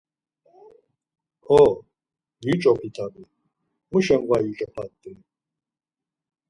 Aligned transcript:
Ho… 1.47 1.59
Yuç̌opi 2.47 2.89
tabi, 2.95 3.23
muşen 3.91 4.21
var 4.29 4.41
yuç̌opat-i. 4.47 5.11